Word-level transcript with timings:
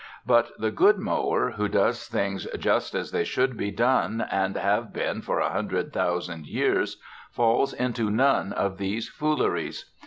But 0.25 0.53
the 0.59 0.71
good 0.71 0.97
mower 0.97 1.51
who 1.51 1.67
does 1.67 2.07
things 2.07 2.47
just 2.57 2.95
as 2.95 3.11
they 3.11 3.23
should 3.23 3.55
be 3.55 3.69
done 3.69 4.25
and 4.31 4.55
have 4.55 4.91
been 4.91 5.21
for 5.21 5.39
a 5.39 5.49
hundred 5.51 5.93
thousand 5.93 6.47
years, 6.47 6.97
falls 7.31 7.71
into 7.71 8.09
none 8.09 8.51
of 8.51 8.79
these 8.79 9.07
fooleries. 9.07 9.91